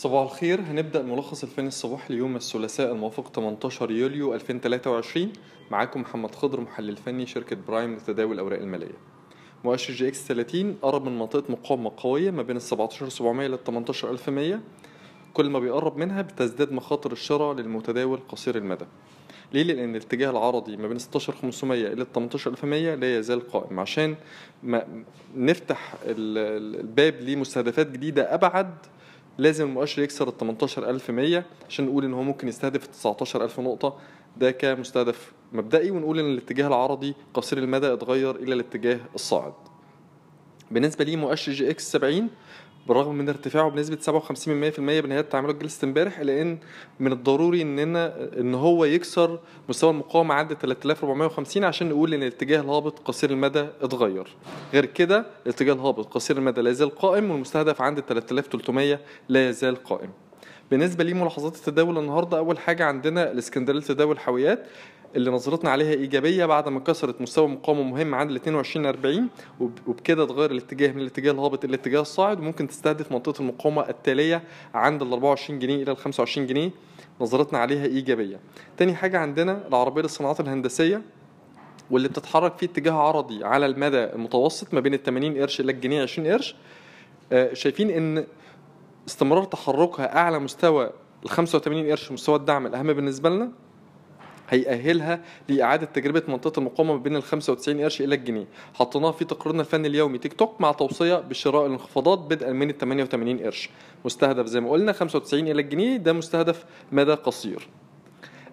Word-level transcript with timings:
صباح 0.00 0.22
الخير. 0.22 0.60
هنبدأ 0.60 1.00
الملخص 1.00 1.42
الفني 1.42 1.68
الصباحي 1.68 2.14
ليوم 2.14 2.36
الثلاثاء 2.36 2.92
الموافق 2.92 3.32
18 3.34 3.90
يوليو 3.90 4.34
2023 4.34 5.32
معاكم 5.70 6.00
محمد 6.00 6.34
خضر 6.34 6.60
محلل 6.60 6.96
فني 6.96 7.26
شركة 7.26 7.56
برايم 7.68 7.94
لتداول 7.96 8.32
الأوراق 8.34 8.58
المالية. 8.60 8.94
مؤشر 9.64 9.92
EGX 9.94 10.26
30 10.26 10.76
قرب 10.82 11.04
من 11.08 11.18
منطقة 11.18 11.52
مقاومة 11.52 11.92
قوية 11.96 12.30
ما 12.30 12.42
بين 12.42 12.56
ال 12.56 12.62
17700 12.62 13.46
لل 13.48 13.58
18100 13.64 14.60
كل 15.34 15.50
ما 15.50 15.58
بيقرب 15.58 15.96
منها 15.96 16.22
بتزداد 16.22 16.72
مخاطر 16.72 17.12
الشراء 17.12 17.54
للمتداول 17.54 18.20
قصير 18.28 18.56
المدى. 18.56 18.84
ليه؟ 19.52 19.62
لأن 19.62 19.90
الاتجاه 19.96 20.30
العرضي 20.30 20.76
ما 20.76 20.88
بين 20.88 20.98
16500 20.98 21.86
إلى 21.92 22.06
18100 22.14 22.94
لا 22.94 23.18
يزال 23.18 23.48
قائم. 23.48 23.80
عشان 23.80 24.14
ما 24.62 25.04
نفتح 25.36 25.94
ال- 26.04 26.80
الباب 26.80 27.20
لمستهدفات 27.20 27.90
جديدة 27.90 28.34
أبعد 28.34 28.74
لازم 29.40 29.68
المؤشر 29.68 30.02
يكسر 30.02 30.28
ال 30.28 30.36
18100 30.38 31.44
عشان 31.68 31.84
نقول 31.84 32.04
إن 32.04 32.14
هو 32.14 32.22
ممكن 32.22 32.48
يستهدف 32.48 32.84
ال 32.84 32.90
19000 32.90 33.60
نقطة 33.60 33.98
ده 34.36 34.50
كمستهدف 34.50 35.32
مبدئي 35.52 35.90
ونقول 35.90 36.18
إن 36.18 36.24
الاتجاه 36.32 36.66
العرضي 36.66 37.14
قصير 37.34 37.58
المدى 37.58 37.92
اتغير 37.92 38.36
إلى 38.36 38.54
الاتجاه 38.54 39.00
الصاعد. 39.14 39.52
بالنسبة 40.70 41.04
لي 41.04 41.16
مؤشر 41.16 41.52
EGX 41.52 41.92
70 41.92 42.28
بالرغم 42.86 43.14
من 43.14 43.28
ارتفاعه 43.28 43.70
بنسبة 43.70 43.96
57% 43.96 44.78
بنهاية 44.78 45.20
تعاملات 45.20 45.56
جلسة 45.56 45.84
امبارح 45.84 46.18
إلا 46.18 46.42
إن 46.42 46.58
من 47.00 47.12
الضروري 47.12 47.62
إننا 47.62 48.28
إن 48.38 48.54
هو 48.54 48.84
يكسر 48.84 49.38
مستوى 49.68 49.90
المقاومة 49.90 50.34
عند 50.34 50.54
3450 50.54 51.64
عشان 51.64 51.88
نقول 51.88 52.14
إن 52.14 52.22
الاتجاه 52.22 52.60
الهابط 52.60 52.98
قصير 52.98 53.30
المدى 53.30 53.66
اتغير. 53.82 54.36
غير 54.72 54.84
كده 54.84 55.26
الاتجاه 55.46 55.72
الهابط 55.74 56.06
قصير 56.14 56.38
المدى 56.38 56.60
لا 56.60 56.70
يزال 56.70 56.90
قائم 56.90 57.30
والمستهدف 57.30 57.82
عند 57.82 58.00
3300 58.00 59.00
لا 59.28 59.48
يزال 59.48 59.76
قائم. 59.76 60.10
بالنسبة 60.70 61.04
لي 61.04 61.14
ملاحظات 61.14 61.56
التداول 61.56 61.98
النهاردة 61.98 62.38
أول 62.38 62.58
حاجة 62.58 62.84
عندنا 62.84 63.30
الإسكندرية 63.32 63.78
لتداول 63.78 64.12
الحاويات 64.12 64.66
اللي 65.16 65.30
نظرتنا 65.30 65.70
عليها 65.70 65.92
إيجابية 65.92 66.46
بعد 66.46 66.68
ما 66.68 66.80
كسرت 66.80 67.20
مستوى 67.20 67.48
مقاومة 67.48 67.82
مهم 67.82 68.14
عند 68.14 68.30
ال 68.30 68.36
22 68.36 68.86
40 68.86 69.28
وب- 69.60 69.78
وبكده 69.86 70.22
اتغير 70.24 70.50
الاتجاه 70.50 70.92
من 70.92 71.00
الاتجاه 71.00 71.32
الهابط 71.32 71.64
إلى 71.64 71.74
الاتجاه 71.74 72.00
الصاعد 72.00 72.40
وممكن 72.40 72.66
تستهدف 72.68 73.12
منطقة 73.12 73.40
المقاومة 73.40 73.88
التالية 73.88 74.42
عند 74.74 75.02
ال 75.02 75.12
24 75.12 75.58
جنيه 75.58 75.82
إلى 75.82 75.92
ال 75.92 75.96
25 75.96 76.46
جنيه. 76.46 76.70
نظرتنا 77.20 77.58
عليها 77.58 77.84
إيجابية. 77.84 78.40
تاني 78.76 78.94
حاجة 78.94 79.18
عندنا 79.18 79.66
العربية 79.68 80.02
للصناعات 80.02 80.40
الهندسية 80.40 81.02
واللي 81.90 82.08
بتتحرك 82.08 82.58
في 82.58 82.66
اتجاه 82.66 82.92
عرضي 82.92 83.44
على 83.44 83.66
المدى 83.66 84.04
المتوسط 84.04 84.74
ما 84.74 84.80
بين 84.80 84.94
ال 84.94 85.02
80 85.02 85.38
قرش 85.38 85.60
إلى 85.60 85.72
الجنيه 85.72 86.02
20 86.02 86.26
قرش. 86.28 86.54
آه، 87.32 87.54
شايفين 87.54 87.90
إن 87.90 88.26
استمرار 89.08 89.44
تحركها 89.44 90.16
أعلى 90.16 90.38
مستوى 90.38 90.90
ال 91.24 91.30
85 91.30 91.90
قرش 91.90 92.12
مستوى 92.12 92.36
الدعم 92.36 92.66
الأهم 92.66 92.92
بالنسبة 92.92 93.30
لنا. 93.30 93.50
هيأهلها 94.50 95.20
لإعادة 95.48 95.86
تجربة 95.86 96.22
منطقة 96.28 96.58
المقاومة 96.58 96.92
ما 96.92 96.98
بين 96.98 97.16
ال 97.16 97.22
95 97.22 97.80
قرش 97.80 98.00
إلى 98.00 98.14
الجنيه، 98.14 98.46
حطيناها 98.74 99.12
في 99.12 99.24
تقريرنا 99.24 99.60
الفني 99.60 99.88
اليومي 99.88 100.18
تيك 100.18 100.32
توك 100.32 100.60
مع 100.60 100.72
توصية 100.72 101.14
بشراء 101.14 101.66
الانخفاضات 101.66 102.18
بدءا 102.18 102.52
من 102.52 102.70
ال 102.70 102.78
88 102.78 103.38
قرش، 103.38 103.70
مستهدف 104.04 104.46
زي 104.46 104.60
ما 104.60 104.70
قلنا 104.70 104.92
95 104.92 105.48
إلى 105.48 105.62
الجنيه 105.62 105.96
ده 105.96 106.12
مستهدف 106.12 106.64
مدى 106.92 107.12
قصير. 107.12 107.68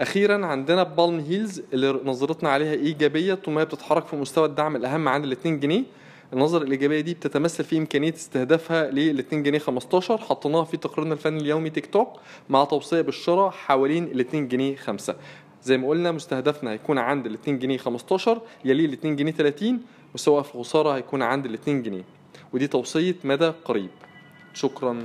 أخيرا 0.00 0.46
عندنا 0.46 0.82
بالم 0.82 1.20
هيلز 1.20 1.62
اللي 1.72 2.00
نظرتنا 2.04 2.48
عليها 2.50 2.72
إيجابية 2.72 3.34
طول 3.34 3.54
ما 3.54 3.60
هي 3.60 3.64
بتتحرك 3.64 4.06
في 4.06 4.16
مستوى 4.16 4.46
الدعم 4.46 4.76
الأهم 4.76 5.08
عند 5.08 5.24
ال 5.24 5.32
2 5.32 5.60
جنيه. 5.60 5.82
النظرة 6.32 6.62
الإيجابية 6.64 7.00
دي 7.00 7.14
بتتمثل 7.14 7.64
في 7.64 7.78
إمكانية 7.78 8.14
استهدافها 8.14 8.90
لل 8.90 9.18
2 9.18 9.42
جنيه 9.42 9.58
15 9.58 10.18
حطيناها 10.18 10.64
في 10.64 10.76
تقريرنا 10.76 11.14
الفني 11.14 11.40
اليومي 11.40 11.70
تيك 11.70 11.86
توك 11.86 12.08
مع 12.48 12.64
توصية 12.64 13.00
بالشراء 13.00 13.50
حوالين 13.50 14.04
ال 14.04 14.20
2 14.20 14.48
جنيه 14.48 14.76
5 14.76 15.16
زي 15.64 15.78
ما 15.78 15.88
قلنا 15.88 16.12
مستهدفنا 16.12 16.70
هيكون 16.70 16.98
عند 16.98 17.26
ال 17.26 17.34
2 17.34 17.58
جنيه 17.58 17.78
15 17.78 18.40
يليه 18.64 18.86
ال 18.86 18.92
2 18.92 19.16
جنيه 19.16 19.32
30 19.32 19.80
وسواء 20.14 20.42
في 20.42 20.58
خسارة 20.58 20.96
هيكون 20.96 21.22
عند 21.22 21.46
ال 21.46 21.54
2 21.54 21.82
جنيه. 21.82 22.04
ودي 22.52 22.66
توصية 22.66 23.14
مدى 23.24 23.52
قريب. 23.64 23.90
شكرا. 24.54 25.04